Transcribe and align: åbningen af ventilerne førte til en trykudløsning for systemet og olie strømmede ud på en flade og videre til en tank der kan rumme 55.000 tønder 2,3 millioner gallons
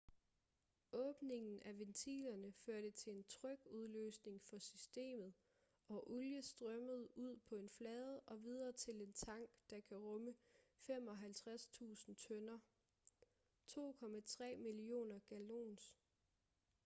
åbningen 0.91 1.61
af 1.65 1.79
ventilerne 1.79 2.51
førte 2.51 2.91
til 2.91 3.13
en 3.13 3.23
trykudløsning 3.23 4.41
for 4.41 4.57
systemet 4.57 5.33
og 5.87 6.11
olie 6.11 6.41
strømmede 6.41 7.17
ud 7.17 7.37
på 7.49 7.55
en 7.55 7.69
flade 7.69 8.21
og 8.25 8.43
videre 8.43 8.71
til 8.71 9.01
en 9.01 9.13
tank 9.13 9.49
der 9.69 9.79
kan 9.79 9.97
rumme 9.97 10.33
55.000 10.89 10.89
tønder 12.27 12.59
2,3 13.67 14.55
millioner 14.55 15.19
gallons 15.27 15.95